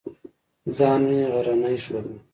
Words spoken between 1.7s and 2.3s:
ښوده.